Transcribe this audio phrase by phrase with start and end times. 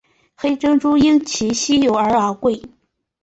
[0.35, 2.59] 黑珍珠因其稀有而昂贵。